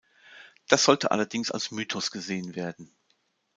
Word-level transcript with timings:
Das 0.67 0.83
sollte 0.83 1.11
allerdings 1.11 1.51
als 1.51 1.69
Mythos 1.69 2.09
gesehen 2.09 2.55
werden. 2.55 2.91